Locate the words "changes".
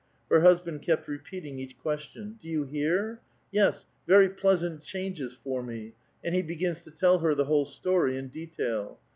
4.81-5.35